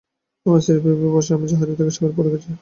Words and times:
আমার 0.45 0.61
স্ত্রী 0.63 0.79
ভেবে 0.85 1.07
বসবে 1.15 1.33
আমি 1.37 1.45
জাহাজ 1.51 1.67
থেকে 1.71 1.91
সাগরে 1.95 2.13
পড়ে 2.17 2.29
গেছি। 2.33 2.49